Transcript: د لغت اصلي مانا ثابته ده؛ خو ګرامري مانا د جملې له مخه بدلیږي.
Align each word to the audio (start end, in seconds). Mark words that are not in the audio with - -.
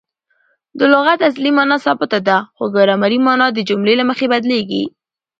د 0.79 0.81
لغت 0.93 1.19
اصلي 1.29 1.51
مانا 1.57 1.77
ثابته 1.85 2.19
ده؛ 2.27 2.37
خو 2.55 2.63
ګرامري 2.75 3.19
مانا 3.27 3.47
د 3.53 3.59
جملې 3.69 3.93
له 3.97 4.03
مخه 4.09 4.25
بدلیږي. 4.33 4.83